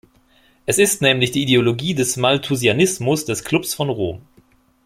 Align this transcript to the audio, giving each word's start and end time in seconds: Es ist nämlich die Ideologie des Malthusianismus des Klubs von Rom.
Es 0.65 0.79
ist 0.79 1.03
nämlich 1.03 1.29
die 1.29 1.43
Ideologie 1.43 1.93
des 1.93 2.17
Malthusianismus 2.17 3.25
des 3.25 3.43
Klubs 3.43 3.75
von 3.75 3.89
Rom. 3.91 4.21